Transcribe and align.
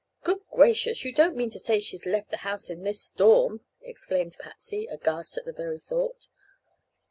"Good 0.23 0.39
gracious! 0.51 1.05
you 1.05 1.13
don't 1.13 1.35
mean 1.35 1.51
to 1.51 1.59
say 1.59 1.79
she's 1.79 2.07
left 2.07 2.31
the 2.31 2.37
house 2.37 2.71
in 2.71 2.81
this 2.81 2.99
storm?" 2.99 3.61
exclaimed 3.81 4.35
Patsy, 4.39 4.87
aghast 4.87 5.37
at 5.37 5.45
the 5.45 5.53
very 5.53 5.77
thought. 5.79 6.25